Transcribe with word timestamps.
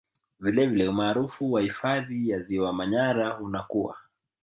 Vilevile 0.39 0.87
umaarufu 0.89 1.51
wa 1.51 1.61
hifadhi 1.61 2.29
ya 2.29 2.39
Ziwa 2.41 2.73
Manyara 2.73 3.37
unakua 3.39 3.97